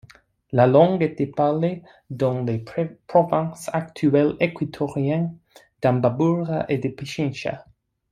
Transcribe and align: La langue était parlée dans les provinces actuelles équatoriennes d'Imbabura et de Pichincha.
La 0.51 0.65
langue 0.65 1.03
était 1.03 1.27
parlée 1.27 1.83
dans 2.09 2.41
les 2.41 2.65
provinces 3.05 3.69
actuelles 3.71 4.35
équatoriennes 4.39 5.37
d'Imbabura 5.79 6.65
et 6.69 6.79
de 6.79 6.89
Pichincha. 6.89 7.65